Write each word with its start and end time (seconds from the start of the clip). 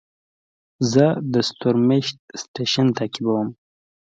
زه 0.91 1.05
د 1.33 1.35
ستورمېشت 1.49 2.15
سټېشن 2.41 2.87
تعقیبوم. 2.97 3.47